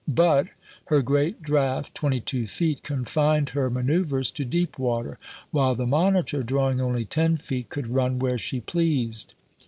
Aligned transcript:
But 0.07 0.47
lier 0.89 1.03
great 1.03 1.43
draft, 1.43 1.93
twenty 1.93 2.19
two 2.19 2.47
feet, 2.47 2.81
confined 2.81 3.49
her 3.49 3.69
ma 3.69 3.81
noeuvres 3.81 4.33
to 4.33 4.43
deep 4.43 4.79
water, 4.79 5.19
while 5.51 5.75
the 5.75 5.85
Monitor 5.85 6.41
drawing 6.41 6.81
only 6.81 7.05
ten 7.05 7.37
feet 7.37 7.69
could 7.69 7.85
run 7.87 8.17
where 8.17 8.39
she 8.39 8.61
pleased. 8.61 9.35